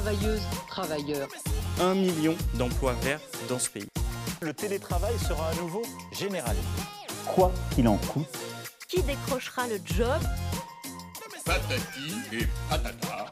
[0.00, 1.28] travailleuses, travailleurs.
[1.78, 3.88] Un million d'emplois verts dans ce pays.
[4.40, 6.64] Le télétravail sera à nouveau généralisé.
[7.26, 8.26] Quoi qu'il en coûte.
[8.88, 10.22] Qui décrochera le job?
[11.44, 13.26] Patati et patata.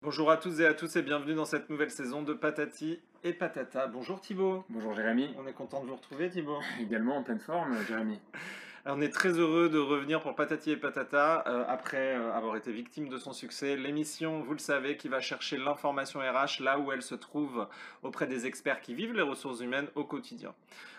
[0.00, 3.34] Bonjour à tous et à tous et bienvenue dans cette nouvelle saison de Patati et
[3.34, 3.88] Patata.
[3.88, 4.64] Bonjour Thibaut.
[4.70, 5.34] Bonjour Jérémy.
[5.38, 6.60] On est content de vous retrouver Thibaut.
[6.80, 8.18] Également en pleine forme Jérémy.
[8.84, 12.72] On est très heureux de revenir pour Patati et Patata euh, après euh, avoir été
[12.72, 13.76] victime de son succès.
[13.76, 17.68] L'émission, vous le savez, qui va chercher l'information RH là où elle se trouve
[18.02, 20.52] auprès des experts qui vivent les ressources humaines au quotidien.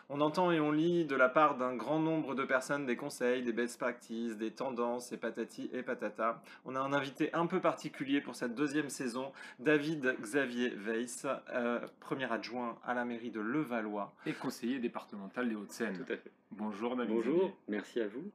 [0.08, 3.44] On entend et on lit de la part d'un grand nombre de personnes des conseils,
[3.44, 6.42] des best practices, des tendances et patati et patata.
[6.64, 11.80] On a un invité un peu particulier pour cette deuxième saison, David Xavier Weiss, euh,
[12.00, 14.14] premier adjoint à la mairie de Levallois.
[14.26, 15.98] Et conseiller départemental des Hauts-de-Seine.
[15.98, 16.32] Tout à fait.
[16.58, 17.14] Bonjour David.
[17.14, 17.56] Bonjour, Xavier.
[17.68, 18.32] merci à vous.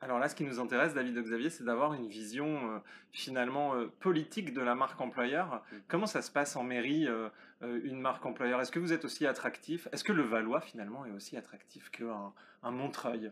[0.00, 2.78] Alors là, ce qui nous intéresse, David Xavier, c'est d'avoir une vision euh,
[3.12, 5.62] finalement euh, politique de la marque employeur.
[5.88, 7.28] Comment ça se passe en mairie, euh,
[7.62, 8.60] euh, une marque employeur?
[8.60, 9.88] Est-ce que vous êtes aussi attractif?
[9.92, 13.30] Est-ce que le Valois finalement est aussi attractif qu'un un Montreuil?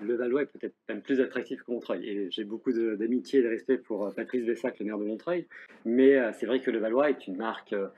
[0.00, 2.08] Le Valois est peut-être même plus attractif que Montreuil.
[2.08, 5.46] Et j'ai beaucoup d'amitié et de respect pour Patrice Vessac, le maire de Montreuil.
[5.84, 7.88] Mais euh, c'est vrai que le Valois est une marque euh,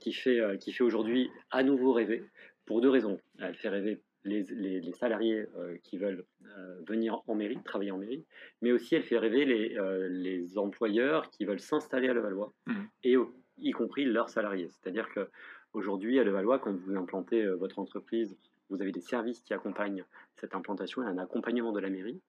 [0.00, 2.24] qui fait, euh, qui fait aujourd'hui à nouveau rêver
[2.64, 3.18] pour deux raisons.
[3.38, 6.24] Elle fait rêver les, les- les salariés euh, qui veulent
[6.56, 8.24] euh, venir en mairie, travailler en mairie,
[8.60, 12.88] mais aussi elle fait rêver les, euh, les employeurs qui veulent s'installer à Levallois, Mhm.
[13.04, 13.16] et
[13.58, 14.68] y compris leurs salariés.
[14.70, 15.28] C'est-à-dire que
[15.72, 18.36] aujourd'hui à Levallois, quand vous implantez votre entreprise,
[18.70, 20.04] vous avez des services qui accompagnent
[20.36, 22.20] cette implantation et un accompagnement de la mairie.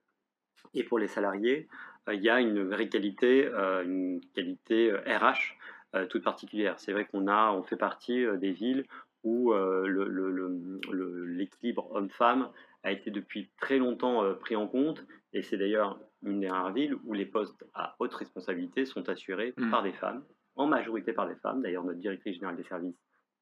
[0.73, 1.67] Et pour les salariés,
[2.11, 5.57] il y a une vraie qualité, une qualité RH
[6.09, 6.79] toute particulière.
[6.79, 8.85] C'est vrai qu'on a, on fait partie des villes
[9.23, 9.87] où euh,
[11.27, 12.49] l'équilibre homme-femme
[12.83, 16.73] a été depuis très longtemps euh, pris en compte, et c'est d'ailleurs une des rares
[16.73, 19.71] villes où les postes à haute responsabilité sont assurés Mm.
[19.71, 20.23] par des femmes,
[20.55, 21.61] en majorité par des femmes.
[21.61, 22.99] D'ailleurs, notre directrice générale des services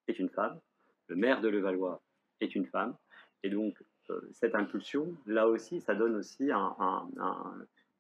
[0.08, 0.60] est une femme,
[1.08, 2.02] le maire de Levallois
[2.40, 2.96] est une femme,
[3.44, 3.76] et donc
[4.10, 7.54] euh, cette impulsion, là aussi, ça donne aussi un- un- un-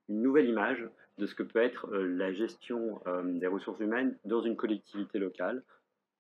[0.10, 4.18] une nouvelle image de ce que peut être euh, la gestion euh, des ressources humaines
[4.26, 5.64] dans une collectivité locale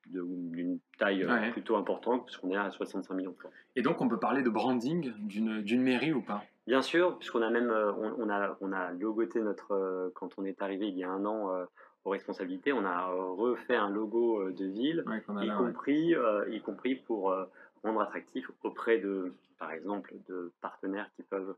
[0.07, 1.51] d'une taille euh, Ouais.
[1.51, 3.51] plutôt importante, puisqu'on est à 65 millions de francs.
[3.75, 6.43] Et donc on peut parler de branding d'une mairie ou pas?
[6.67, 10.29] Bien sûr, puisqu'on a même euh, on, on a, on a logoté notre euh, quand
[10.37, 11.65] on est arrivé il y a un an euh,
[12.05, 15.65] aux responsabilités, on a refait un logo de ville, Ouais, y là, ouais.
[15.67, 17.45] compris euh, y compris pour euh,
[17.83, 21.55] rendre attractif auprès de par exemple de partenaires qui peuvent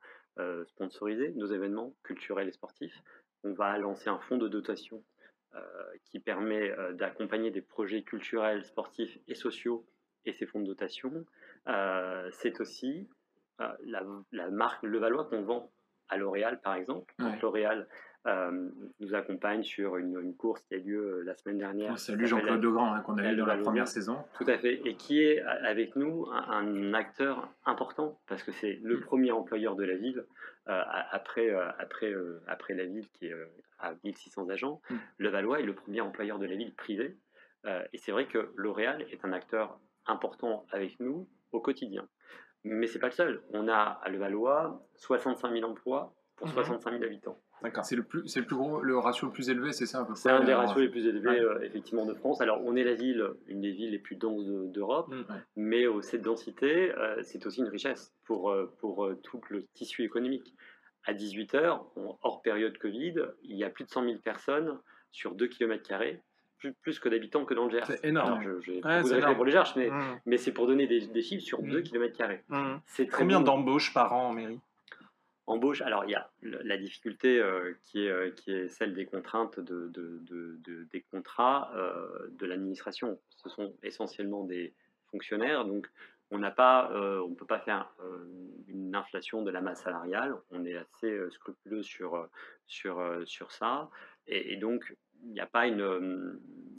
[0.68, 2.96] sponsoriser nos événements culturels et sportifs.
[3.44, 5.04] On va lancer un fonds de dotation
[6.06, 9.86] qui permet euh, d'accompagner des projets culturels, sportifs et sociaux
[10.26, 11.26] et ces fonds de dotation.
[11.68, 13.10] Euh, c'est aussi
[13.62, 15.72] euh, la, la marque Levallois qu'on vend
[16.10, 17.14] à L'Oréal, par exemple.
[17.20, 17.38] Ouais.
[17.42, 17.88] L'Oréal
[18.26, 18.70] euh,
[19.00, 21.98] nous accompagne sur une, une course qui a lieu euh, la semaine dernière.
[22.00, 24.18] Salue s'appelle Jean-Claude Legrand hein, qu'on a eu dans la première saison.
[24.38, 28.80] Tout à fait, et qui est avec nous un, un acteur important, parce que c'est
[28.82, 29.02] le Mm.
[29.02, 30.26] premier employeur de la ville,
[30.70, 30.82] euh,
[31.12, 32.14] après, euh, après,
[32.48, 33.36] après la ville qui est
[33.80, 34.82] à 1600 agents.
[34.90, 34.96] Mm.
[35.18, 37.18] Le Valois est le premier employeur de la ville privée,
[37.94, 42.08] et c'est vrai que L'Oréal est un acteur important avec nous au quotidien.
[42.66, 43.42] Mais c'est pas le seul.
[43.52, 46.14] On a à Levallois 65 000 emplois
[46.46, 46.66] pour Mhm.
[46.66, 47.38] 65 000 habitants.
[47.62, 47.86] D'accord.
[47.86, 50.16] C'est le plus, c'est le plus gros, le ratio le plus élevé, c'est ça peu
[50.16, 51.40] C'est un des euh, ratios les plus élevés Ouais.
[51.40, 52.42] euh, effectivement de France.
[52.42, 55.20] Alors on est la ville, une des villes les plus denses de- d'Europe, Mm.
[55.32, 55.40] Ouais.
[55.56, 60.04] mais euh, cette densité, euh, c'est aussi une richesse pour, pour euh, tout le tissu
[60.04, 60.54] économique.
[61.06, 61.80] À 18h,
[62.22, 64.80] hors période Covid, il y a plus de 100 000 personnes
[65.12, 65.90] sur 2 km,
[66.60, 67.86] plus, plus que d'habitants que dans le Gers.
[67.88, 68.42] C'est énorme.
[68.62, 70.20] J'ai Ouais, pour les Gers, mais, Mmh.
[70.26, 71.70] mais c'est pour donner des, des chiffres sur Mm.
[71.72, 72.24] 2 km.
[72.48, 72.76] Mmh.
[72.86, 74.60] C'est Combien d'embauches par an en mairie?
[75.46, 79.06] Embauche, alors il y a la difficulté euh, qui, est, euh, qui est celle des
[79.06, 83.20] contraintes de, de- de- de- des contrats euh, de l'administration.
[83.30, 84.74] Ce sont essentiellement des
[85.12, 85.88] fonctionnaires, donc
[86.34, 88.26] on n'a pas, euh, on ne peut pas faire euh,
[88.68, 90.36] une inflation de la masse salariale.
[90.52, 92.28] On est assez euh, scrupuleux sur,
[92.68, 93.90] sur, sur ça,
[94.28, 94.96] et, et donc
[95.26, 95.82] il n'y a pas une,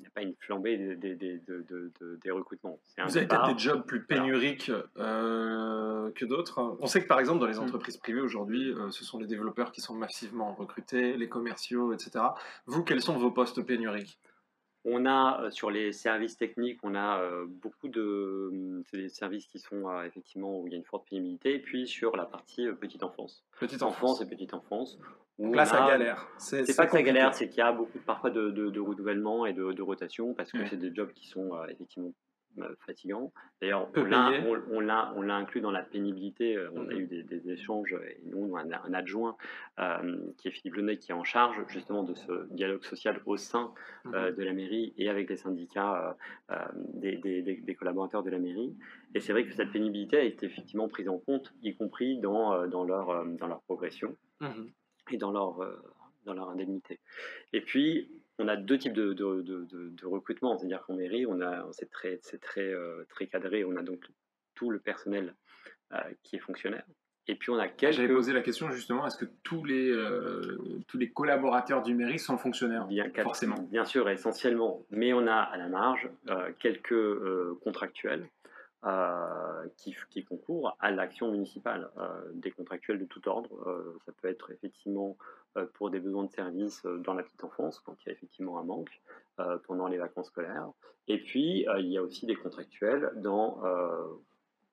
[0.07, 2.79] a pas une flambée des, des, des- de- de- de- des recrutements.
[2.99, 4.71] Un Vous avez peut-être des jobs plus pénuriques
[6.15, 6.77] que d'autres.
[6.81, 7.63] On sait que par exemple dans les Mm.
[7.65, 12.25] entreprises privées aujourd'hui, ce sont les développeurs qui sont massivement recrutés, les commerciaux, etc.
[12.67, 14.19] Vous, quels sont vos postes pénuriques?
[14.87, 19.47] On a euh, sur les services techniques, on a euh, beaucoup de hum, des services
[19.47, 22.25] qui sont euh, effectivement où il y a une forte pénibilité, et puis sur la
[22.27, 24.99] partie petite enfance, Petite enfance et petite enfance.
[25.39, 26.29] où là, ça galère.
[26.39, 29.47] C'est pas que ça galère, c'est qu'il y a beaucoup parfois de, de, de renouvellement
[29.47, 30.67] et de, de rotation parce que Ouais.
[30.69, 32.13] c'est des jobs qui sont effectivement
[32.81, 33.33] fatigant.
[33.61, 36.57] D'ailleurs, on l'a- on- on l'a on l'a inclus dans la pénibilité.
[36.57, 37.01] euh, On a Mhm.
[37.01, 39.37] eu des, des échanges, et nous, on a un, un adjoint
[39.81, 43.37] euh, qui est Philippe Lenet, qui est en charge justement de ce dialogue social au
[43.37, 43.73] sein
[44.13, 44.37] euh, Mhm.
[44.37, 46.17] de la mairie et avec les syndicats
[46.51, 46.65] euh, euh,
[46.95, 48.75] des, des- des- des collaborateurs de la mairie.
[49.15, 52.53] Et c'est vrai que cette pénibilité a été effectivement prise en compte, y compris dans,
[52.55, 54.71] euh, dans, leur, euh, dans leur progression Mhm.
[55.13, 55.75] et dans leur, euh,
[56.25, 57.01] dans leur indemnité.
[57.53, 61.25] Et puis, on a deux types de, de, de- de- de recrutement, c'est-à-dire qu'en mairie,
[61.27, 64.01] on a, c'est très, c'est très, euh, très cadré, on a donc
[64.55, 65.35] tout le personnel
[65.93, 66.85] euh, qui est fonctionnaire.
[67.27, 67.95] Et puis, on a quelques...
[67.97, 70.59] J'avais posé la question justement, est-ce que tous les, euh,
[70.89, 72.87] tous les collaborateurs du mairie sont fonctionnaires?
[72.87, 73.57] Bien, Forcément.
[73.71, 74.85] Bien sûr, essentiellement.
[74.91, 76.11] Mais on a à la marge
[76.59, 78.29] quelques contractuels
[79.79, 81.89] qui, qui concourent à l'action municipale.
[82.35, 83.49] Des contractuels de tout ordre.
[84.05, 85.17] Ça peut être effectivement
[85.75, 88.59] pour des besoins de service euh, dans la petite enfance, quand il y a effectivement
[88.59, 89.01] un manque,
[89.41, 90.69] euh, pendant les vacances scolaires.
[91.09, 94.05] Et puis, euh, il y a aussi des contractuels dans, euh,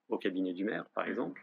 [0.09, 1.41] au cabinet du maire, par exemple.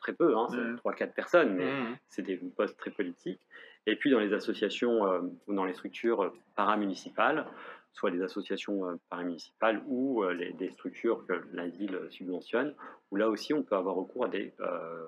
[0.00, 0.76] Très peu, hein, Ouais.
[0.76, 1.96] 3-4 personnes, mais Mhm.
[2.08, 3.40] c'est des postes très politiques.
[3.86, 7.46] Et puis dans les associations euh, ou dans les structures euh, paramunicipales,
[7.92, 12.74] soit les associations euh, paramunicipales ou euh, les, des structures que la ville subventionne,
[13.10, 15.06] où là aussi on peut avoir recours à des euh,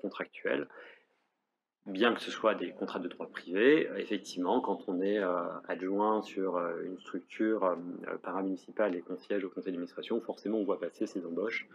[0.00, 0.68] contractuels,
[1.86, 3.88] bien que ce soit des contrats de droit privé.
[3.98, 9.44] Effectivement, quand on est euh, adjoint sur euh, une structure euh, paramunicipale et qu'on siège
[9.44, 11.68] au conseil d'administration, forcément on voit passer ces embauches.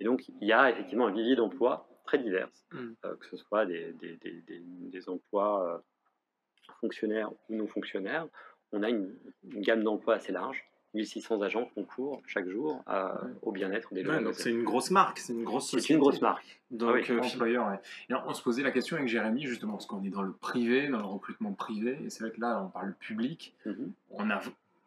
[0.00, 2.90] Et donc il y a effectivement un vivier d'emplois très divers, Mm.
[3.04, 5.82] euh, que ce soit des, des, des, des- emplois
[6.80, 8.26] fonctionnaires ou non fonctionnaires.
[8.72, 9.14] On a une,
[9.50, 10.62] une gamme d'emplois assez large.
[10.94, 12.82] 1600 agents concourent chaque jour
[13.42, 15.94] au bien-être des Ouais, donc c'est une grosse marque, c'est une grosse C'est société.
[15.94, 16.60] une grosse marque.
[16.70, 17.78] Donc, Ah oui, euh, employeur, ouais.
[18.08, 20.32] Et alors, on se posait la question avec Jérémy, justement, parce qu'on est dans le
[20.32, 23.54] privé, dans le recrutement privé, et c'est vrai que là, on parle public.
[23.66, 23.92] Mhm.
[24.10, 24.40] On a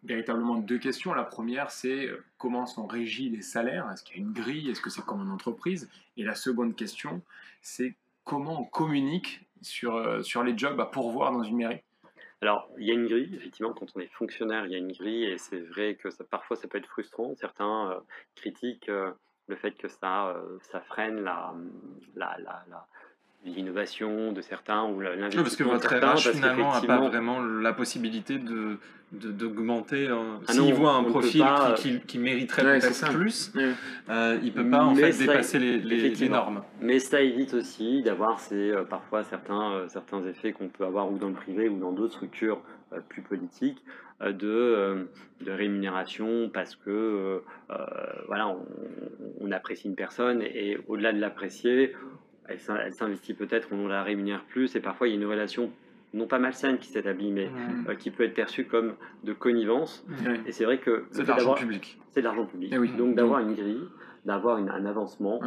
[0.04, 1.14] véritablement deux questions.
[1.14, 3.90] La première, c'est euh, comment sont régis les salaires?
[3.94, 4.70] Est-ce qu'il y a une grille?
[4.70, 5.90] Est-ce que c'est comme en entreprise?
[6.18, 7.22] Et la seconde question,
[7.62, 11.82] c'est comment on communique sur, euh, sur les jobs à pourvoir dans une mairie?
[12.42, 14.92] Alors, il y a une grille, effectivement, quand on est fonctionnaire, il y a une
[14.92, 17.36] grille, et c'est vrai que parfois ça peut être frustrant.
[17.36, 18.00] Certains euh,
[18.36, 19.12] critiquent euh,
[19.48, 21.54] le fait que ça, euh, ça freine la,
[22.16, 22.88] la- la-
[23.46, 26.82] l'innovation de certains ou la- Oui, l'investissement parce que de votre certains, RH finalement n'a
[26.82, 28.78] pas vraiment la possibilité de
[29.14, 30.08] de- d'augmenter.
[30.08, 30.16] euh,
[30.48, 33.72] Ah S'il voit un profil pas, qui, qui- qui mériterait Ouais, peut-être plus, Ouais.
[34.10, 36.64] euh, il peut pas en fait dépasser les, les- normes.
[36.80, 41.12] Mais ça évite aussi d'avoir ces, euh, parfois certains, euh, certains effets qu'on peut avoir
[41.12, 42.62] ou dans le privé ou dans d'autres structures
[42.94, 43.84] euh, plus politiques
[44.22, 45.04] euh, de, euh,
[45.42, 47.40] de rémunération parce que euh,
[47.72, 47.76] euh,
[48.28, 48.66] voilà, on,
[49.42, 51.94] on apprécie une personne et, au-delà de l'apprécier,
[52.48, 55.26] elle, s'in- elle s'investit peut-être, on la rémunère plus et parfois il y a une
[55.28, 55.72] relation
[56.14, 57.50] non pas malsaine qui s'établit mais
[57.88, 58.94] euh, qui peut être perçue comme
[59.24, 60.06] de connivence.
[60.46, 62.00] Et c'est vrai que C'est de l'argent public.
[62.10, 62.72] c'est de l'argent public.
[62.74, 62.92] Eh oui.
[62.98, 63.88] Donc d'avoir une grille,
[64.26, 65.40] d'avoir un avancement,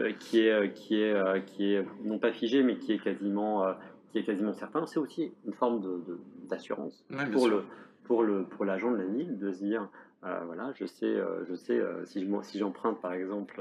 [0.00, 2.98] euh, qui est euh, qui est euh, qui est non pas figé mais qui est
[2.98, 3.72] quasiment euh,
[4.10, 6.18] qui est quasiment certain c'est aussi une forme de de-
[6.48, 7.62] d'assurance pour le
[8.04, 9.88] pour le pour l'agent de la ville de se dire
[10.24, 13.60] euh, voilà je sais euh, je sais euh, si je si j'emprunte par exemple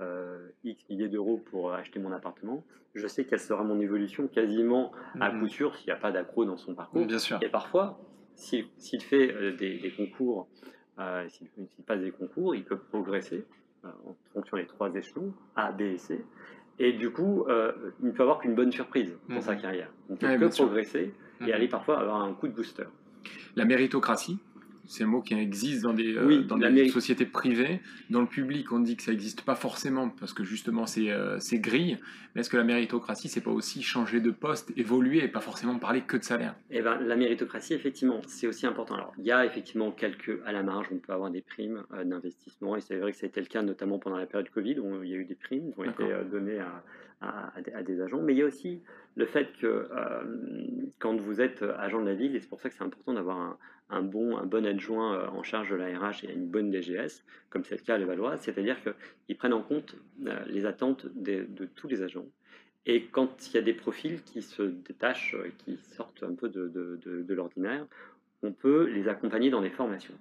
[0.00, 2.64] euh, x milliers d'euros pour acheter mon appartement
[2.94, 5.40] je sais quelle sera mon évolution quasiment à Mhm.
[5.40, 7.38] coup sûr s'il n'y a pas d'accro dans son parcours Bien sûr.
[7.42, 7.98] et parfois,
[8.34, 8.66] s'il
[9.02, 10.48] fait euh, des, des concours,
[11.00, 11.48] euh, s'il
[11.86, 13.44] passe des concours, il peut progresser
[13.84, 16.24] euh, en fonction des trois échelons, A, B et C.
[16.78, 17.46] Et du coup,
[18.00, 19.40] il ne peut avoir qu'une bonne surprise dans Mhm.
[19.42, 19.90] sa carrière.
[20.08, 21.48] On ne peut Ouais, que progresser Mhm.
[21.48, 22.84] et aller parfois avoir un coup de booster.
[23.56, 24.38] La méritocratie,
[24.86, 27.80] c'est un mot qui existe dans des, euh, dans des sociétés privées.
[28.10, 31.38] Dans le public, on dit que ça n'existe pas forcément parce que justement c'est euh,
[31.54, 31.98] grille.
[32.34, 35.78] Mais est-ce que la méritocratie, c'est pas aussi changer de poste, évoluer et pas forcément
[35.78, 36.56] parler que de salaire?
[36.70, 38.94] Eh ben, la méritocratie, effectivement, c'est aussi important.
[38.94, 42.04] Alors, il y a effectivement quelques, à la marge, on peut avoir des primes euh,
[42.04, 44.80] d'investissement, et c'est vrai que ça a été le cas notamment pendant la période Covid,
[44.80, 46.82] où il y a eu des primes qui ont été euh, données à,
[47.24, 48.22] à- des, agents.
[48.22, 48.82] Mais il y a aussi
[49.16, 50.22] le fait que euh,
[50.98, 53.58] quand vous êtes agent de la ville, et c'est pour ça que c'est important d'avoir
[53.90, 57.24] un, bon, un bon adjoint euh, en charge de la RH et une bonne DGS,
[57.50, 61.46] comme c'est le cas à Levallois, c'est-à-dire qu'ils prennent en compte euh, les attentes de
[61.74, 62.26] tous les agents.
[62.86, 66.68] Et quand il y a des profils qui se détachent, qui sortent un peu de-
[66.68, 67.86] de l'ordinaire,
[68.42, 70.14] on peut les accompagner dans des formations.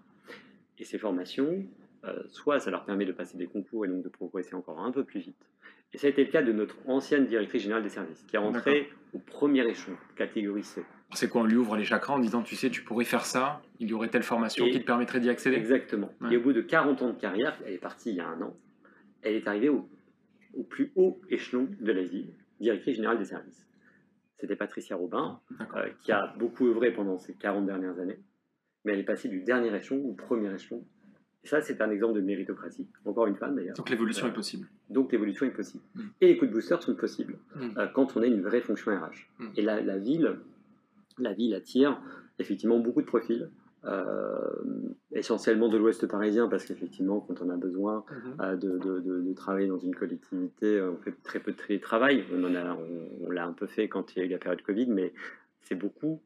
[0.79, 1.65] Et ces formations,
[2.05, 4.91] euh, soit ça leur permet de passer des concours et donc de progresser encore un
[4.91, 5.49] peu plus vite.
[5.93, 8.39] Et ça a été le cas de notre ancienne directrice générale des services, qui est
[8.39, 10.83] rentrée au premier échelon, catégorie C.
[11.13, 13.61] C'est quoi On lui ouvre les chakras en disant Tu sais, tu pourrais faire ça,
[13.79, 15.55] il y aurait telle formation Et- qui te permettrait d'y accéder?
[15.57, 16.11] Exactement.
[16.21, 16.33] Ouais.
[16.33, 18.41] Et au bout de 40 ans de carrière, elle est partie il y a un
[18.41, 18.57] an,
[19.21, 19.87] elle est arrivée au,
[20.55, 23.67] au plus haut échelon de la ville, directrice générale des services.
[24.39, 25.39] C'était Patricia Robin,
[25.75, 28.19] euh, qui a beaucoup œuvré pendant ces 40 dernières années,
[28.83, 30.83] mais elle est passée du dernier échelon au premier échelon.
[31.45, 32.87] Ça, c'est un exemple de méritocratie.
[33.05, 33.75] Encore une fois, d'ailleurs.
[33.75, 34.67] Donc l'évolution Euh, est possible.
[34.89, 35.83] Donc l'évolution est possible.
[35.95, 36.01] Mm.
[36.21, 37.69] Et les coups de booster sont possibles Mm.
[37.77, 39.27] euh, quand on a une vraie fonction RH.
[39.39, 39.47] Mm.
[39.57, 40.37] Et la, la ville,
[41.19, 42.01] la ville attire
[42.39, 43.49] effectivement beaucoup de profils,
[43.85, 44.49] euh,
[45.11, 48.35] essentiellement de l'Ouest parisien, parce qu'effectivement, quand on a besoin Mhm.
[48.41, 52.23] euh, de, de- de- de travailler dans une collectivité, on fait très peu de télétravail.
[52.33, 54.37] On en a, on, on l'a un peu fait quand il y a eu la
[54.37, 55.13] période Covid, mais
[55.61, 56.21] c'est beaucoup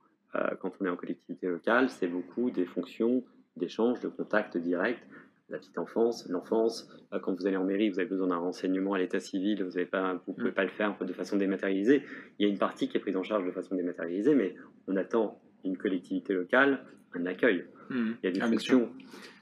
[0.62, 3.24] quand on est en collectivité locale, c'est beaucoup des fonctions
[3.58, 5.00] d'échange, de contact direct
[5.50, 6.90] la petite enfance, l'enfance.
[7.14, 9.70] Euh, Quand vous allez en mairie, vous avez besoin d'un renseignement à l'état civil, vous
[9.80, 10.54] ne pouvez Mm.
[10.54, 12.04] pas le faire de façon dématérialisée.
[12.38, 14.56] Il y a une partie qui est prise en charge de façon dématérialisée, mais
[14.90, 16.84] on attend d'une collectivité locale
[17.14, 17.66] un accueil.
[17.90, 18.90] Il y a des Ah, fonctions,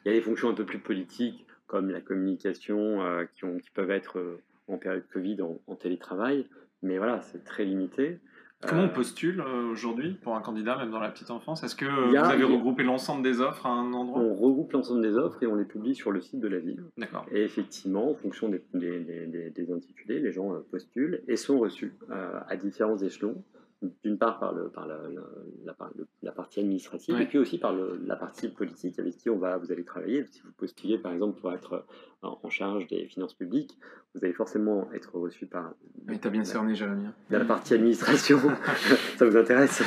[0.05, 3.57] il y a des fonctions un peu plus politiques comme la communication euh, qui, ont-
[3.57, 6.45] qui peuvent être euh, en période Covid en, en télétravail,
[6.83, 8.19] mais voilà, c'est très limité.
[8.67, 11.63] Comment on postule euh, aujourd'hui pour un candidat, même dans la petite enfance?
[11.63, 14.19] Est-ce que euh, vous avez regroupé l'ensemble des offres à un endroit?
[14.21, 16.83] On regroupe l'ensemble des offres et on les publie sur le site de la ville.
[16.97, 17.25] D'accord.
[17.31, 21.59] Et effectivement, en fonction des, des- des- des- intitulés, les gens euh, postulent et sont
[21.59, 21.93] reçus
[22.47, 23.43] à différents échelons.
[24.03, 24.97] D'une part par, le, par la,
[26.23, 27.23] la- partie administrative Ouais.
[27.23, 30.25] et puis aussi par le- la partie politique avec qui on va, vous allez travailler.
[30.25, 31.85] Si vous postulez par exemple pour être
[32.23, 33.77] euh, en charge des finances publiques,
[34.13, 35.73] vous allez forcément être reçu par
[36.05, 37.07] Mais t'as bien cerné, Jérémy.
[37.29, 38.39] la partie administration.
[39.17, 39.81] Ça vous intéresse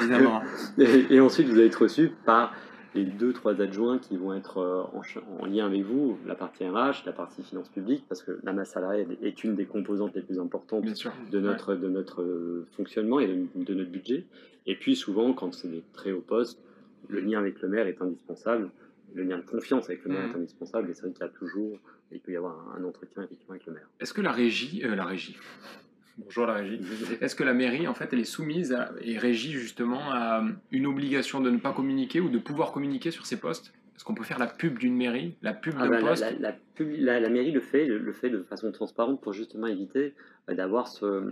[0.00, 0.42] Évidemment.
[0.78, 2.52] et, et ensuite, vous allez être reçu par
[2.94, 7.04] les deux, trois adjoints qui vont être euh, en, lien avec vous, la partie RH,
[7.06, 10.38] la partie finance publique, parce que la masse salariale est une des composantes les plus
[10.38, 11.12] importantes Bien sûr.
[11.30, 14.24] de notre, de notre euh, fonctionnement et de, de notre budget.
[14.66, 16.60] Et puis souvent, quand c'est des très hauts postes,
[17.08, 18.70] le lien avec le maire est indispensable.
[19.14, 20.90] Le lien de confiance avec le maire est indispensable.
[20.90, 21.78] Et c'est vrai qu'il y a toujours,
[22.10, 23.88] il peut y avoir un, un entretien effectivement avec le maire.
[24.00, 25.36] Est-ce que la régie, euh, la régie,
[26.18, 26.80] bonjour la régie,
[27.20, 30.86] est-ce que la mairie, en fait, elle est soumise à, et régie justement à une
[30.86, 33.72] obligation de ne pas communiquer ou de pouvoir communiquer sur ses postes?
[33.96, 36.22] Est-ce qu'on peut faire la pub d'une mairie, la pub Ah d'un bah, poste?
[36.22, 39.32] la- la pub- la- la mairie le fait, le, le fait de façon transparente pour
[39.32, 40.14] justement éviter
[40.50, 41.22] euh, d'avoir ce,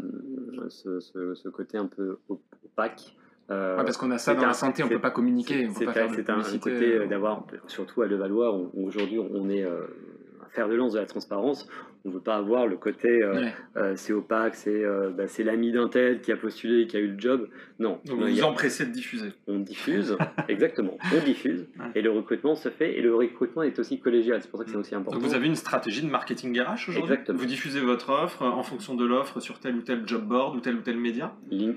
[0.68, 3.14] ce, ce- ce côté un peu op- opaque.
[3.50, 5.68] Euh, Ouais, Parce qu'on a ça dans un- la santé, on c'est- peut pas communiquer,
[5.74, 9.64] c'est un, un- côté euh, euh, d'avoir, surtout à Levallois, où, où aujourd'hui on est
[9.64, 9.80] euh,
[10.44, 11.68] un fer de lance de la transparence.
[12.04, 13.52] On ne veut pas avoir le côté euh, Ouais.
[13.76, 17.00] euh, c'est opaque, c'est euh, bah, c'est l'ami d'un tel qui a postulé, qui a
[17.00, 17.46] eu le job.
[17.78, 19.28] Non, Donc vous vous a- empressez de diffuser.
[19.46, 20.16] on diffuse,
[20.48, 21.86] exactement, on diffuse, Ouais.
[21.94, 24.70] et le recrutement se fait, et le recrutement est aussi collégial, c'est pour ça que
[24.72, 25.18] c'est aussi important.
[25.18, 27.02] Donc vous avez une stratégie de marketing RH aujourd'hui?
[27.02, 27.38] Exactement.
[27.38, 30.60] Vous diffusez votre offre en fonction de l'offre sur tel ou tel job board ou
[30.60, 31.32] tel ou tel média?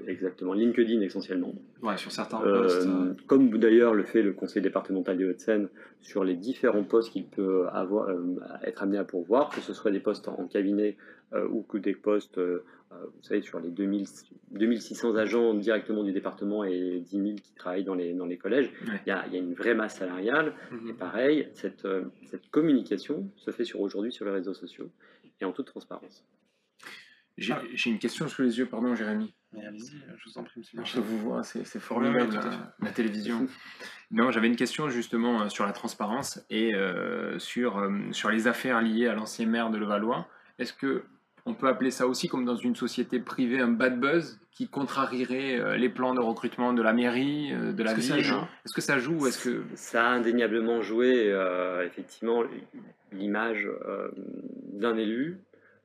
[0.08, 1.54] Exactement, LinkedIn essentiellement.
[1.84, 2.88] Ouais, sur certains Euh, postes.
[3.28, 5.68] comme d'ailleurs le fait le conseil départemental des Hauts-de-Seine
[6.02, 8.18] sur les différents postes qu'il peut avoir, euh,
[8.64, 10.98] être amené à pourvoir, que ce soit des postes en cabinet
[11.34, 14.06] euh, ou que des postes, euh, euh, vous savez, sur les 2000,
[14.52, 18.70] 2600 agents directement du département et 10 000 qui travaillent dans les, dans les collèges,
[18.84, 19.02] il Ouais.
[19.08, 20.54] y, a, il y a une vraie masse salariale.
[20.72, 20.90] mhm.
[20.90, 21.88] Et pareil, cette,
[22.26, 24.90] cette communication se fait sur aujourd'hui sur les réseaux sociaux
[25.42, 26.24] et en toute transparence.
[27.38, 29.34] J'ai j'ai une question sous les yeux, pardon, Jérémy.
[29.56, 30.80] Mais allez-y, je vous en prie, monsieur.
[30.84, 33.48] Je vous vois, c'est formidable, la, la télévision.
[34.12, 38.48] Non, j'avais une question justement euh, sur la transparence et euh, sur, euh, sur les
[38.48, 40.28] affaires liées à l'ancien maire de Levallois.
[40.60, 41.04] Est-ce que
[41.48, 45.60] on peut appeler ça aussi comme dans une société privée un bad buzz qui contrarierait
[45.60, 48.24] euh, les plans de recrutement de la mairie, euh, de la ça ville?
[48.24, 48.40] joue?
[48.66, 52.44] Est-ce que ça joue ou Est-ce que Ça a indéniablement joué, euh, effectivement,
[53.12, 54.10] l'image euh,
[54.74, 55.38] d'un élu,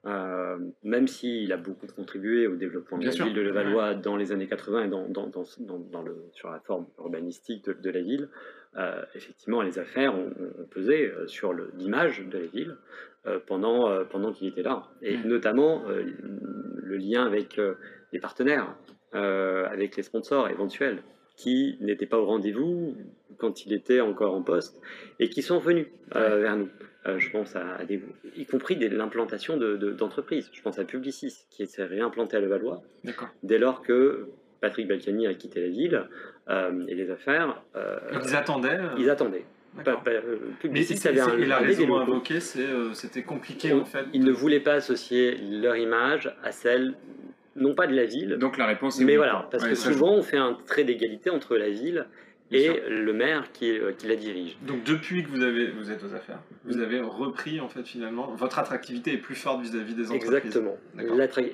[0.06, 3.94] euh, même s'il a beaucoup contribué au développement de Bien la sûr, ville de Levallois
[3.94, 7.90] dans les années 80 et dans, dans, dans, le, sur la forme urbanistique de, de
[7.90, 8.28] la ville.
[8.76, 10.30] euh, effectivement, les affaires ont,
[10.70, 12.76] pesé euh, sur l'image de la ville
[13.26, 14.84] euh, pendant, pendant qu'il était là.
[15.02, 15.26] Et Mm.
[15.28, 17.60] notamment le lien avec
[18.12, 18.74] les partenaires,
[19.12, 21.02] avec les sponsors éventuels
[21.40, 22.94] qui n'étaient pas au rendez-vous
[23.38, 24.78] quand il était encore en poste
[25.18, 26.68] et qui sont venus euh, vers nous.
[27.06, 28.02] Euh, je pense à, à des,
[28.36, 30.50] y compris des- l'implantation de- de- d'entreprises.
[30.52, 32.82] je pense à Publicis qui s'est réimplanté à Levallois
[33.42, 34.26] dès lors que
[34.60, 36.02] Patrick Balkany a quitté la ville
[36.50, 37.62] euh, et les affaires.
[38.22, 38.80] Ils attendaient.
[38.98, 39.44] ils attendaient.
[39.78, 40.02] d'accord.
[40.02, 44.04] Pas- pas- Mais Publicis c'est- avait un- et la raison invoquée, c'était compliqué en fait.
[44.12, 46.92] Ils ne voulaient pas associer leur image à celle,
[47.56, 49.74] non pas de la ville, Donc la réponse est mais oui, voilà, parce Ouais, que
[49.74, 52.06] souvent on fait un trait d'égalité entre la ville
[52.52, 54.56] et le maire qui, euh, qui la dirige.
[54.66, 58.34] Donc depuis que vous avez vous êtes aux affaires, vous avez repris en fait finalement
[58.34, 60.26] votre attractivité est plus forte vis-à-vis des entreprises.
[60.34, 60.76] Exactement.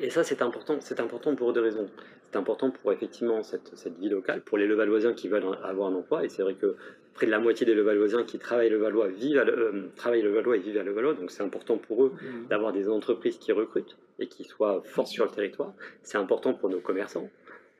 [0.00, 0.76] Et ça, c'est important.
[0.80, 1.88] C'est important pour deux raisons.
[2.30, 5.94] C'est important pour effectivement cette, cette vie locale, pour les Levalloisiens qui veulent avoir un
[5.94, 6.24] emploi.
[6.24, 6.76] Et c'est vrai que
[7.14, 10.60] près de la moitié des Levalloisiens qui travaillent Levallois vivent à, euh, travaillent Levallois et
[10.60, 11.14] vivent à Levallois.
[11.14, 12.46] Donc c'est important pour eux Mhm.
[12.48, 15.72] d'avoir des entreprises qui recrutent et qui soient fortes sur le territoire.
[16.02, 17.30] C'est important pour nos commerçants,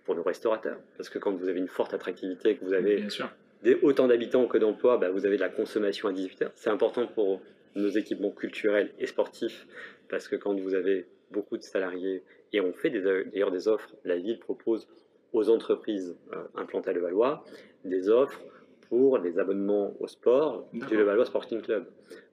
[0.06, 3.10] pour nos restaurateurs, parce que quand vous avez une forte attractivité, que vous avez Bien
[3.10, 3.28] sûr.
[3.62, 6.52] des, autant d'habitants que d'emplois, bah, vous avez de la consommation à 18 heures.
[6.54, 7.42] C'est important pour
[7.74, 9.66] nos équipements culturels et sportifs,
[10.08, 12.22] parce que quand vous avez beaucoup de salariés,
[12.52, 14.88] et on fait d'ailleurs des offres, la ville propose
[15.32, 17.44] aux entreprises euh, implantées à Levallois
[17.84, 18.40] des offres
[18.88, 21.86] pour les abonnements au sport du Levallois Sporting Club,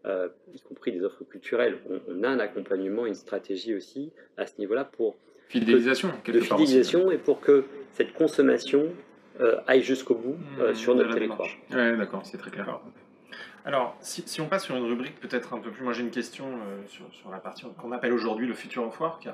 [0.05, 1.79] euh, y compris des offres culturelles.
[2.07, 5.17] On, a un accompagnement, une stratégie aussi à ce niveau-là pour
[5.59, 8.85] fidélisation, de fidélisation et pour que cette consommation
[9.39, 11.47] euh, aille jusqu'au bout Mmh, sur de notre territoire.
[11.71, 12.79] D'accord, c'est très clair.
[13.65, 16.11] Alors, si, si on passe sur une rubrique peut-être un peu plus, moi j'ai une
[16.11, 19.29] question euh, sur, sur la partie qu'on appelle aujourd'hui le Future of Work.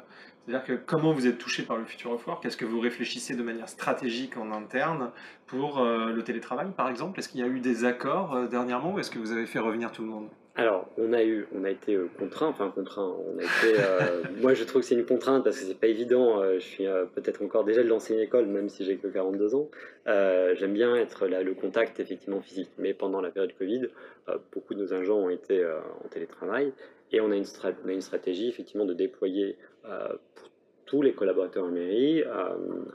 [0.46, 2.46] C'est-à-dire que comment vous êtes touché par le Future of Work?
[2.46, 5.12] Est-ce que vous réfléchissez de manière stratégique en interne
[5.48, 7.20] pour euh, le télétravail, par exemple?
[7.20, 9.60] Est-ce qu'il y a eu des accords euh, dernièrement ou est-ce que vous avez fait
[9.60, 10.30] revenir tout le monde?
[10.60, 13.16] Alors, on a eu, on a été euh, contraint, enfin contraint.
[13.34, 15.88] On a été, euh, moi, je trouve que c'est une contrainte parce que c'est pas
[15.88, 16.42] évident.
[16.42, 19.56] euh, je suis euh, peut-être encore déjà de l'ancienne école, même si j'ai que 42
[19.56, 19.70] ans.
[20.06, 22.72] J'aime bien être là, le contact effectivement physique.
[22.78, 23.88] Mais pendant la période Covid,
[24.52, 25.64] beaucoup de nos agents ont été
[26.04, 26.74] en télétravail
[27.12, 30.50] et on a une, strat- on a une stratégie effectivement de déployer pour
[30.86, 32.24] tous les collaborateurs en mairie,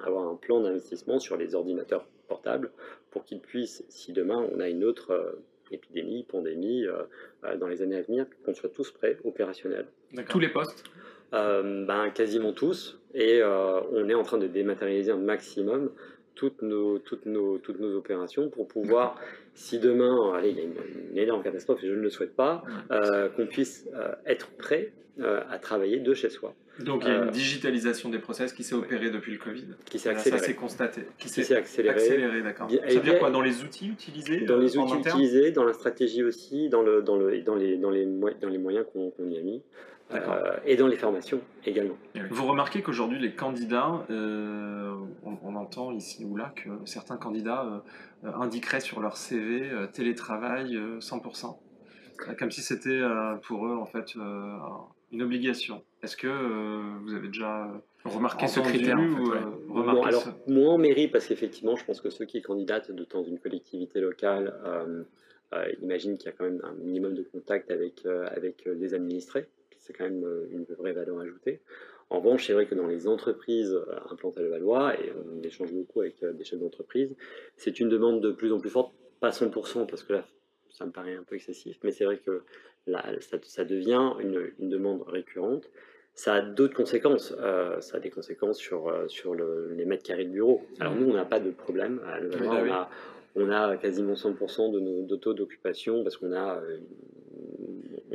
[0.04, 2.04] avoir un plan d'investissement sur les ordinateurs
[3.10, 5.32] pour qu'ils puissent, si demain on a une autre euh,
[5.70, 7.02] épidémie, pandémie, euh,
[7.44, 9.86] euh, dans les années à venir, qu'on soit tous prêts, opérationnels.
[10.28, 10.84] Tous les postes.
[11.32, 15.90] Euh, ben, quasiment tous, et euh, on est en train de dématérialiser un maximum
[16.34, 19.18] toutes nos, toutes nos, toutes nos opérations pour pouvoir,
[19.54, 20.74] si demain, allez, il y a une,
[21.12, 24.92] une énorme catastrophe, et je ne le souhaite pas, euh, qu'on puisse euh, être prêt
[25.20, 28.64] euh, à travailler de chez soi, Donc il y a une digitalisation des process qui
[28.64, 29.64] s'est opérée depuis le Covid.
[29.84, 30.44] qui s'est Voilà, ça accélérée.
[30.46, 31.02] c'est constaté.
[31.18, 31.94] Qui Qui s'est s'est accélérée.
[31.94, 32.68] accéléré, d'accord.
[32.68, 36.24] Ça veut dire quoi Dans les outils utilisés Dans les outils utilisés, dans la stratégie
[36.24, 39.42] aussi, dans, le, dans, le, dans, les, dans, les, dans les moyens qu'on y a
[39.42, 39.62] mis.
[40.12, 41.96] Euh, et dans les formations également.
[42.30, 44.94] Vous remarquez qu'aujourd'hui, les candidats, euh,
[45.24, 47.82] on, on entend ici ou là que certains candidats
[48.24, 51.56] euh, indiqueraient sur leur CV euh, télétravail euh, 100%.
[52.28, 53.00] Euh, Comme si c'était
[53.42, 54.14] pour eux, en fait,
[55.12, 55.82] une obligation.
[56.02, 56.28] Est-ce que
[57.02, 57.68] vous avez déjà
[58.04, 59.38] Remarquez ce critère, en fait, ou, ouais.
[59.66, 62.92] Bon, remarqué alors, ce- moins en mairie, parce qu'effectivement, je pense que ceux qui candidatent
[62.92, 65.02] de, dans une collectivité locale euh,
[65.54, 68.92] euh, imaginent qu'il y a quand même un minimum de contact avec, euh, avec les
[68.94, 69.46] administrés.
[69.86, 71.60] C'est quand même euh, une vraie valeur ajoutée.
[72.10, 75.72] En revanche, c'est vrai que dans les entreprises euh, implantées à Levallois, et on échange
[75.72, 77.14] beaucoup avec euh, des chefs d'entreprise,
[77.56, 80.24] c'est une demande de plus en plus forte, pas 100%, parce que là,
[80.70, 82.42] ça me paraît un peu excessif, mais c'est vrai que
[82.86, 85.70] là, ça, ça devient une, une demande récurrente.
[86.16, 87.34] Ça a d'autres conséquences.
[87.40, 90.62] Euh, ça a des conséquences sur, euh, sur le- les mètres carrés de bureau.
[90.78, 92.00] Alors nous, on n'a pas de problème.
[92.06, 92.88] À Levallois, Oui, bah
[93.36, 96.78] on, a, on a quasiment 100% de nos de taux d'occupation parce qu'on a, euh,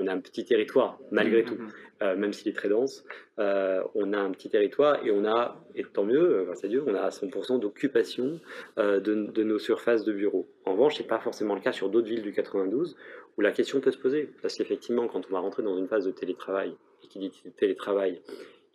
[0.09, 1.69] a un petit territoire, malgré tout, Mhm.
[2.01, 3.05] euh, même s'il est très dense.
[3.39, 6.67] Euh, on a un petit territoire et on a, et tant mieux, euh, grâce à
[6.67, 8.39] Dieu, on a 100% d'occupation
[8.77, 10.47] de, de nos surfaces de bureaux.
[10.65, 12.97] En revanche, ce n'est pas forcément le cas sur d'autres villes du 92
[13.37, 14.29] où la question peut se poser.
[14.41, 18.21] Parce qu'effectivement, quand on va rentrer dans une phase de télétravail, et qui dit télétravail,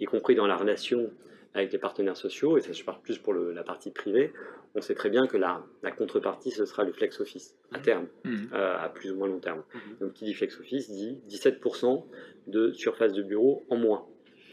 [0.00, 1.10] y compris dans la relation
[1.54, 4.32] avec les partenaires sociaux, et ça je parle plus pour le- la partie privée,
[4.74, 8.08] on sait très bien que la, la contrepartie, ce sera le flex office, à terme,
[8.24, 8.48] Mhm.
[8.52, 9.62] euh, à plus ou moins long terme.
[9.74, 9.96] Mhm.
[10.00, 12.06] Donc qui dit flex office dit 17%
[12.48, 14.06] de surface de bureau en moins,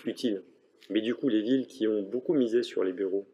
[0.06, 0.44] utile.
[0.90, 3.26] Mais du coup, les villes qui ont beaucoup misé sur les bureaux,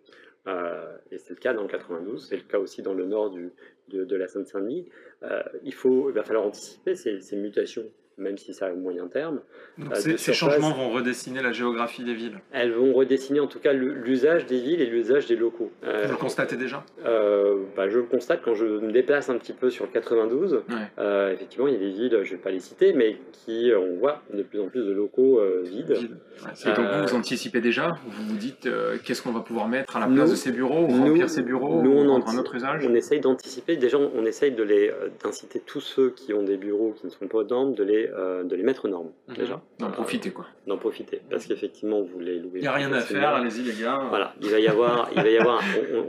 [0.47, 3.31] euh, et c'est le cas dans le 92, c'est le cas aussi dans le nord
[3.31, 3.51] du,
[3.89, 4.87] de, de la Seine-Saint-Denis,
[5.23, 9.07] euh, il, faut, il va falloir anticiper ces, ces mutations, même si a un moyen
[9.07, 9.39] terme.
[9.77, 12.39] Donc euh, ces, changements vont redessiner la géographie des villes.
[12.51, 15.71] Elles vont redessiner en tout cas l'usage des villes et l'usage des locaux.
[15.83, 16.83] Euh, Vous le constatez déjà?
[17.05, 20.53] euh, bah, je le constate quand je me déplace un petit peu sur le 92.
[20.53, 20.61] Ouais.
[20.99, 23.71] Euh, effectivement, il y a des villes, je ne vais pas les citer, mais qui,
[23.75, 25.91] on voit de plus en plus de locaux vides.
[25.91, 28.67] Ouais, c'est- Et donc vous, vous anticipez déjà, vous vous dites
[29.03, 31.29] qu'est-ce qu'on va pouvoir mettre à la Nous- place de ces bureaux, ou nous- remplir
[31.29, 32.85] ces bureaux, nous, ou on un autre usage?
[32.87, 34.51] On essaye d'anticiper, déjà on essaye
[35.23, 38.43] d'inciter tous ceux qui ont des bureaux qui ne sont pas normes, de les, euh,
[38.43, 39.35] de les mettre aux normes, Mhm.
[39.35, 39.61] déjà.
[39.79, 40.45] D'en Euh, profiter quoi.
[40.67, 42.59] D'en profiter, parce qu'effectivement vous les louez.
[42.59, 44.05] Il n'y a rien à faire, allez-y les gars.
[44.09, 45.61] Voilà, il va y avoir, il va y avoir,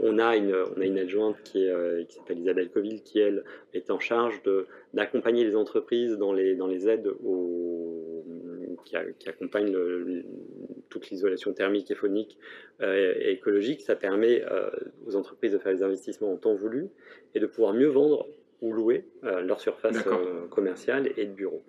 [0.03, 3.19] on, a une, on a une adjointe qui, est, euh, qui s'appelle Isabelle Coville, qui
[3.19, 8.23] elle est en charge de d'accompagner les entreprises dans les dans les aides au,
[8.85, 10.23] qui, a- qui accompagnent le- le-
[10.89, 12.37] toute l'isolation thermique et phonique
[12.81, 13.81] euh, et écologique.
[13.81, 14.69] Ça permet euh,
[15.05, 16.87] aux entreprises de faire des investissements en temps voulu
[17.35, 18.25] et de pouvoir mieux vendre
[18.61, 21.61] ou louer euh, leur surface euh, commerciale et de bureau.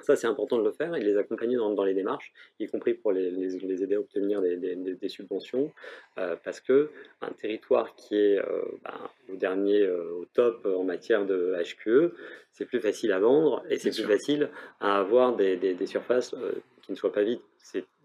[0.00, 2.66] Ça, c'est important de le faire et de les accompagner dans, dans les démarches, y
[2.66, 5.72] compris pour les, les- les aider à obtenir des, des- des- des subventions,
[6.18, 6.90] euh, parce que
[7.22, 12.12] un territoire qui est euh, ben, au dernier, euh, au top en matière de HQE,
[12.52, 14.08] c'est plus facile à vendre et c'est plus sûr.
[14.08, 16.34] facile à avoir des, surfaces
[16.82, 17.40] qui ne soit pas vide.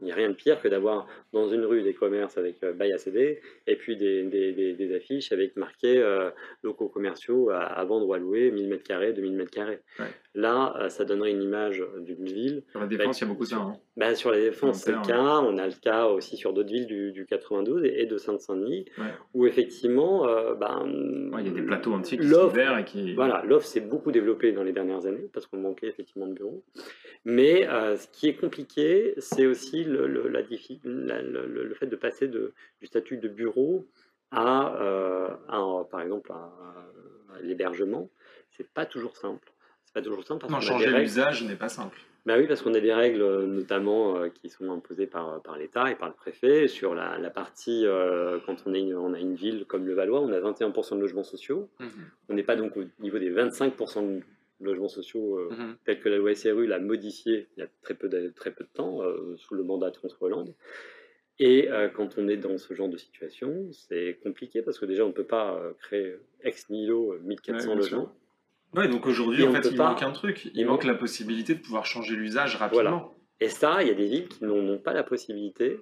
[0.01, 2.71] Il n'y a rien de pire que d'avoir dans une rue des commerces avec euh,
[2.71, 6.29] bail à céder et puis des, des- des- des affiches avec marqué euh,
[6.63, 9.67] locaux commerciaux à, à vendre ou à louer 1000 m2, 2000 m2.
[9.67, 9.77] Ouais.
[10.35, 12.63] Là, euh, ça donnerait une image d'une ville.
[12.71, 13.57] Sur la défense, il y a beaucoup de ça.
[13.57, 13.77] hein.
[13.97, 15.39] Bah, sur la défense, c'est le cas.
[15.41, 18.85] On a le cas aussi sur d'autres villes du, du 92 et, et de Sainte-Saint-Denis,
[18.97, 19.03] Ouais.
[19.33, 23.13] où effectivement, euh, Ouais, il y a des plateaux entiers qui sont ouverts et qui.
[23.15, 26.63] voilà, l'offre s'est beaucoup développée dans les dernières années parce qu'on manquait effectivement de bureaux.
[27.25, 27.63] Mais
[27.97, 32.87] ce qui est compliqué, c'est aussi le, le- la le, fait de passer de, du
[32.87, 33.87] statut de bureau
[34.31, 36.35] à, euh, à, par exemple, à,
[37.35, 38.09] à l'hébergement.
[38.51, 39.51] C'est pas toujours simple.
[39.85, 41.97] C'est pas toujours simple parce Non, changer l'usage n'est pas simple.
[42.25, 45.89] Bah oui, parce qu'on a des règles notamment euh, qui sont imposées par, par l'État
[45.89, 49.19] et par le préfet sur la, la partie, euh, quand on, est une, on a
[49.19, 51.69] une ville comme le Valois, on a 21% de logements sociaux.
[51.79, 51.89] Mhm.
[52.27, 54.23] On n'est pas donc au niveau des 25% de
[54.61, 55.75] logements sociaux euh, Mhm.
[55.85, 58.63] tels que la loi SRU l'a modifié il y a très peu de, très peu
[58.63, 60.53] de temps, euh, sous le mandat de François Hollande.
[61.39, 65.05] Et euh, quand on est dans ce genre de situation, c'est compliqué parce que déjà
[65.05, 67.95] on ne peut pas euh, créer ex nihilo euh, 1400 Ouais, bien sûr.
[67.97, 68.15] logements.
[68.75, 70.49] Ouais, donc aujourd'hui, en fait, il pas- manque un truc.
[70.53, 73.15] Il manque- la possibilité de pouvoir changer l'usage rapidement.
[73.39, 75.79] Et ça, il y a des villes qui n'en ont pas la possibilité.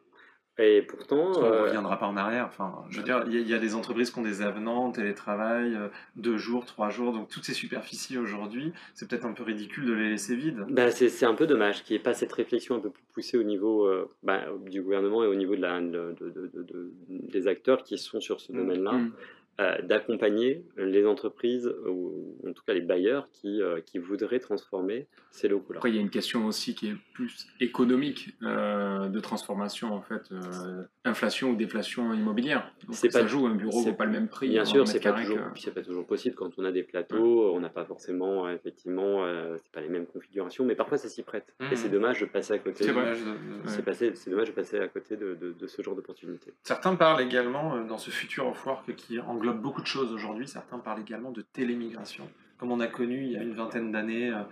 [0.60, 2.46] Et pourtant, On ne euh, reviendra pas en arrière.
[2.48, 4.42] Enfin, je veux dire, il y, a- il y a des entreprises qui ont des
[4.42, 7.14] avenants, télétravail, euh, deux jours, trois jours.
[7.14, 10.66] Donc toutes ces superficies aujourd'hui, c'est peut-être un peu ridicule de les laisser vides.
[10.70, 13.04] Ben, c'est c'est un peu dommage qu'il n'y ait pas cette réflexion un peu plus
[13.14, 16.52] poussée au niveau euh, ben, du gouvernement et au niveau de la, de- de- de-
[16.54, 18.56] de- de- des acteurs qui sont sur ce Mm.
[18.58, 19.12] domaine-là, Mm.
[19.60, 25.08] Euh, d'accompagner les entreprises, ou en tout cas les bailleurs, qui, euh, qui voudraient transformer
[25.32, 25.78] ces locaux-là.
[25.80, 30.02] Après, il y a une question aussi qui est plus économique euh, de transformation, en
[30.02, 32.72] fait, euh, inflation ou déflation immobilière.
[32.86, 34.50] Donc, C'est ça pas- joue, un bureau c'est- vaut pas le même prix.
[34.50, 36.84] Bien sûr, c'est pas toujours, que- puis c'est pas toujours possible quand on a des
[36.84, 41.10] plateaux, on n'a pas forcément, effectivement, euh, c'est pas les mêmes configurations, mais parfois ça
[41.10, 41.54] s'y prête.
[41.72, 42.84] Et c'est dommage de passer à côté.
[42.84, 45.82] C'est de- de- C'est passé- c'est dommage de passer à côté de, de- de ce
[45.82, 46.54] genre d'opportunité.
[46.64, 50.80] Certains parlent également, dans ce futur of work qui englobe beaucoup de choses aujourd'hui, certains
[50.80, 52.30] parlent également de télémigration.
[52.58, 54.44] Comme on a connu il y a une vingtaine d'années, euh,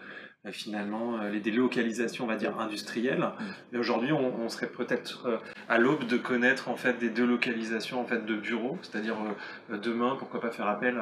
[0.51, 3.25] finalement, euh, les délocalisations, on va dire, industrielles.
[3.73, 5.37] Et aujourd'hui, on, on serait peut-être euh,
[5.69, 9.77] à l'aube de connaître en fait des délocalisations en fait, de bureaux, c'est-à-dire euh, euh,
[9.77, 10.97] demain, pourquoi pas faire appel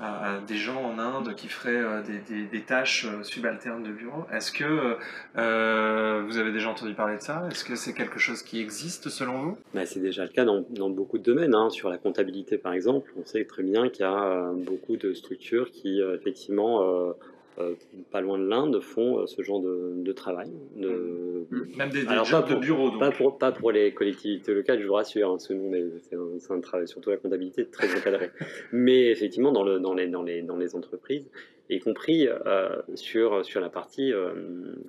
[0.00, 3.92] à, des gens en Inde qui feraient euh, des, des- des tâches euh, subalternes de
[3.92, 4.24] bureau.
[4.32, 4.94] Est-ce que euh,
[5.36, 7.46] euh, vous avez déjà entendu parler de ça?
[7.50, 9.58] Est-ce que c'est quelque chose qui existe selon vous?
[9.74, 11.54] Bah, c'est déjà le cas dans, dans beaucoup de domaines.
[11.54, 11.70] hein.
[11.70, 15.12] Sur la comptabilité, par exemple, on sait très bien qu'il y a euh, beaucoup de
[15.14, 16.82] structures qui, euh, effectivement,
[17.58, 17.74] euh,
[18.10, 20.50] pas loin de l'Inde, font euh, ce genre de, de travail.
[20.76, 23.00] De, Même des, des Alors, jobs pas pour- de bureau, donc.
[23.00, 27.10] Pas pour, pas pour les collectivités locales, je vous rassure, hein, c'est un, travail, surtout
[27.10, 28.30] la comptabilité, très encadré.
[28.72, 31.28] Mais effectivement, dans, le, dans, les, dans, les, dans les entreprises,
[31.68, 34.32] y compris euh, sur, sur la partie euh,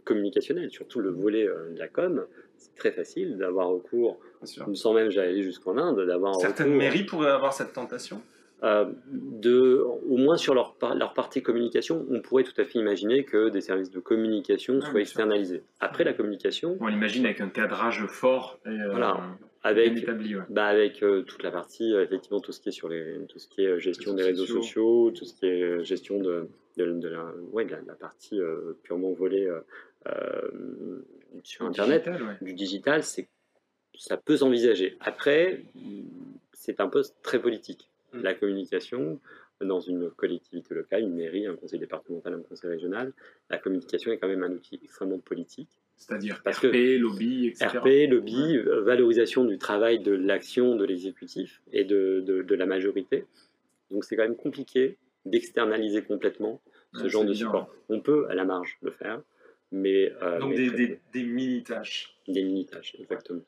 [0.03, 2.25] communicationnelle, surtout le volet euh, de la com,
[2.57, 7.29] c'est très facile d'avoir recours, sans même aller jusqu'en Inde, d'avoir Certaines recours, mairies pourraient
[7.31, 8.21] avoir cette tentation?
[8.63, 13.23] Euh, de, au moins sur leur, leur partie communication, on pourrait tout à fait imaginer
[13.25, 15.63] que des services de communication soient externalisés.
[15.79, 19.13] Après la communication, On l'imagine avec un cadrage fort et euh, Voilà.
[19.13, 20.35] bien avec établi.
[20.35, 20.43] ouais.
[20.49, 23.37] Bah avec euh, toute la partie, euh, effectivement, tout ce qui est sur les, tout
[23.39, 26.47] ce qui est gestion des Réseaux sociaux, tout ce qui est gestion de,
[26.77, 29.59] de, de la, ouais, de la, de la partie euh, purement volée euh,
[30.07, 31.03] euh,
[31.43, 32.35] sur Internet, Digital, ouais.
[32.41, 33.27] du digital, c'est,
[33.97, 34.97] ça peut s'envisager.
[34.99, 35.63] Après,
[36.53, 37.87] c'est un poste très politique.
[38.13, 38.21] Mm.
[38.21, 39.19] La communication,
[39.61, 43.13] dans une collectivité locale, une mairie, un conseil départemental, un conseil régional,
[43.49, 45.69] la communication est quand même un outil extrêmement politique.
[45.97, 47.77] C'est-à-dire RP, que- lobby, etc.
[47.77, 53.25] RP, lobby, valorisation du travail, de l'action de l'exécutif et de, de, de la majorité.
[53.91, 56.59] Donc c'est quand même compliqué d'externaliser complètement
[56.93, 57.73] ce genre de support.
[57.89, 59.21] On peut à la marge le faire,
[59.71, 62.15] mais, euh, Donc mais des, mini-tâches.
[62.27, 63.41] des mini-tâches, exactement.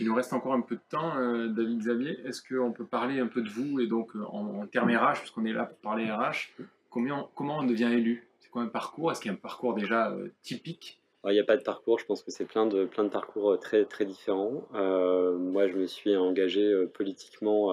[0.00, 2.18] Il nous reste encore un peu de temps, euh, David Xavier.
[2.24, 5.18] Est-ce qu'on peut parler un peu de vous et donc euh, en, en termes RH,
[5.18, 6.52] puisqu'on est là pour parler RH,
[6.90, 8.26] comment, comment on devient élu?
[8.40, 9.12] C'est quoi un parcours?
[9.12, 11.00] Est-ce qu'il y a un parcours déjà euh, typique?
[11.22, 13.08] Alors, Il n'y a pas de parcours, je pense que c'est plein de, plein de
[13.08, 14.66] parcours très, très différents.
[14.72, 17.70] Moi, je me suis engagé politiquement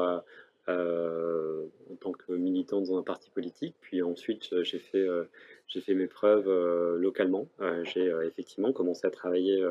[0.68, 5.08] en tant que militant dans un parti politique, puis ensuite j'ai fait,
[5.70, 7.48] j'ai fait mes preuves euh, localement.
[7.62, 9.64] Euh, j'ai euh, effectivement commencé à travailler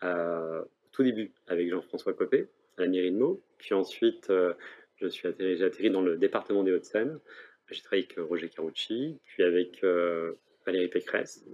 [0.00, 4.32] à- tout début avec Jean-François Copé à la mairie de Meaux, puis ensuite
[4.96, 7.18] je suis atterri, j'ai atterri dans le département des Hauts-de-Seine.
[7.70, 9.84] J'ai travaillé avec Roger Carucci, puis avec
[10.66, 11.44] Valérie Pécresse.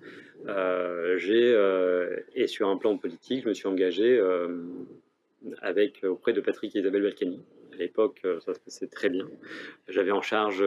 [0.49, 4.21] Et sur un plan politique, je me suis engagé
[6.05, 7.41] auprès de Patrick et Isabelle Balkany.
[7.75, 9.29] À l'époque, ça se passait très bien.
[9.89, 10.65] J'avais en charge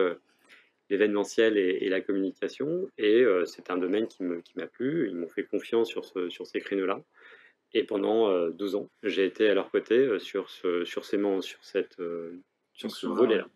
[0.90, 5.08] l'événementiel et, et la communication, et euh, c'est un domaine qui me- qui m'a plu.
[5.10, 7.02] Ils m'ont fait confiance sur, ce- sur ces créneaux-là.
[7.74, 11.20] Et pendant euh, 12 ans, j'ai été à leur côté euh, sur ce, sur ces,
[11.42, 12.32] sur cette, euh,
[12.74, 13.48] sur ce volet-là.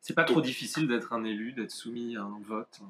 [0.00, 2.80] C'est pas trop difficile d'être un élu, d'être soumis à un vote.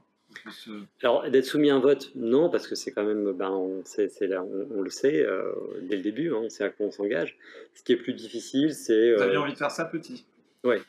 [0.50, 3.84] Se- Alors, d'être soumis à un vote, non, parce que c'est quand même, ben, on,
[4.26, 6.90] là, on, on le sait euh, dès le début, hein, on sait à quoi on
[6.90, 7.38] s'engage.
[7.74, 9.14] Ce qui est plus difficile, c'est.
[9.14, 10.26] Vous aviez envie de faire ça petit?
[10.64, 10.82] Ouais,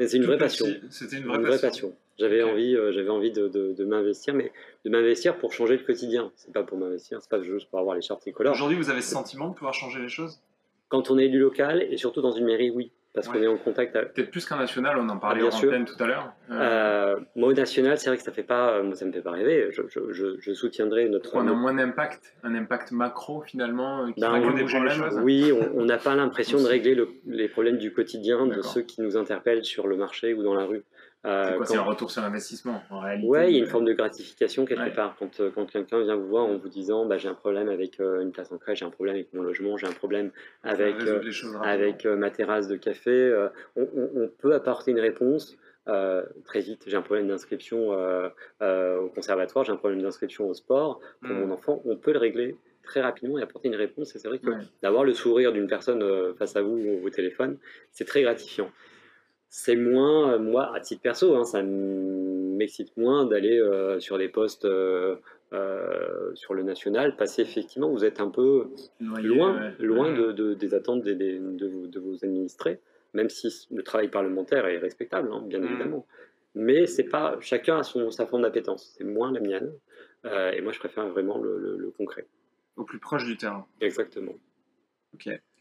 [0.00, 0.66] mais c'est une vraie passion.
[0.88, 1.94] C'était une vraie, passion.
[2.18, 4.50] J'avais envie, euh, j'avais envie de, de, de m'investir, mais
[4.84, 6.32] de m'investir pour changer le quotidien.
[6.36, 8.54] C'est pas pour m'investir, c'est pas juste pour avoir les chartes tricolores.
[8.54, 10.40] Aujourd'hui, vous avez ce sentiment de pouvoir changer les choses?
[10.88, 13.56] Quand on est élu local et surtout dans une mairie, oui, parce qu'on est en
[13.56, 13.96] contact.
[13.96, 16.32] avec- Peut-être plus qu'un national, on en parlait Ah, bien en antenne tout à l'heure.
[16.50, 19.12] Euh, Euh, moi, au national, c'est vrai que ça fait pas, euh, moi, ça me
[19.12, 19.68] fait pas rêver.
[19.72, 21.34] Je, je, je, je soutiendrai notre.
[21.34, 25.20] on a moins d'impact, un impact macro finalement, euh, qui Ben, on- les problèmes.
[25.22, 29.00] Oui, on- n'a pas l'impression de régler le- les problèmes du quotidien de ceux qui
[29.02, 30.84] nous interpellent sur le marché ou dans la rue.
[31.26, 33.28] Euh, C'est quoi quand- C'est un retour sur investissement en réalité.
[33.28, 34.92] Ouais, il y a une Euh, forme de gratification quelque Ouais.
[34.92, 35.16] part.
[35.18, 38.00] Quand, euh, quand quelqu'un vient vous voir en vous disant bah, j'ai un problème avec
[38.00, 40.30] euh, une place en crèche, j'ai un problème avec mon logement, j'ai un problème
[40.62, 40.96] avec,
[42.06, 45.58] euh, ma terrasse de café, on, on- on peut apporter une réponse
[46.44, 46.84] très vite.
[46.86, 51.40] J'ai un problème d'inscription au conservatoire, j'ai un problème d'inscription au sport pour Mm.
[51.40, 54.14] mon enfant, on peut le régler très rapidement et apporter une réponse.
[54.16, 54.56] Et c'est vrai que Ouais.
[54.82, 56.02] d'avoir le sourire d'une personne
[56.38, 57.58] face à vous ou au téléphone,
[57.92, 58.70] c'est très gratifiant.
[59.52, 64.28] C'est moins, euh, moi, à titre perso, hein, ça m'excite moins d'aller euh, sur des
[64.28, 65.16] postes euh,
[65.52, 68.68] euh, sur le national, parce qu'effectivement, vous êtes un peu
[69.00, 69.74] loin, ouais.
[69.80, 72.78] loin de, de- des attentes des, des- de, vos, de vos administrés,
[73.12, 75.64] même si le travail parlementaire est respectable, hein, bien Mm.
[75.64, 76.06] évidemment.
[76.54, 78.94] Mais c'est pas chacun a son, sa forme d'appétence.
[78.96, 79.72] C'est moins la mienne,
[80.24, 82.26] et moi, je préfère vraiment le, le- le concret.
[82.76, 83.66] Au plus proche du terrain.
[83.80, 84.34] Exactement.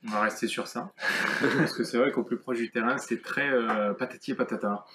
[0.07, 0.91] On va rester sur ça.
[1.57, 4.85] Parce que c'est vrai qu'au plus proche du terrain, c'est très euh, patati et patata.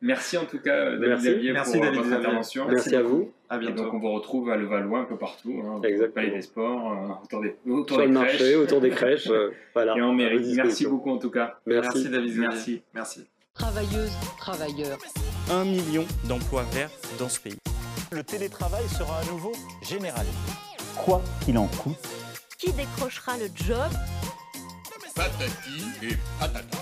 [0.00, 1.26] Merci en tout cas, David Merci.
[1.30, 2.26] Xavier, Merci, pour euh, David votre Xavier.
[2.26, 2.68] intervention.
[2.68, 3.32] Merci, à vous.
[3.48, 3.82] À Et bientôt.
[3.82, 6.12] donc on vous retrouve à Levallois un peu partout, hein, au.
[6.14, 9.26] Palais des Sports, euh, autour des, autour Sur des le crèches, marché, autour des crèches.
[9.28, 9.94] euh, voilà.
[9.96, 10.38] et mairie.
[10.38, 11.58] votre Merci beaucoup en tout cas.
[11.66, 11.90] Merci.
[11.94, 12.48] Merci David Xavier.
[12.48, 12.82] Merci.
[12.94, 13.26] Merci.
[13.54, 14.98] Travailleuses, travailleurs.
[15.50, 17.58] Un million d'emplois verts dans ce pays.
[18.12, 20.32] Le télétravail sera à nouveau généralisé.
[20.96, 21.96] Quoi qu'il en coûte
[22.58, 23.92] Qui décrochera le job?
[25.14, 26.77] Patati et patata.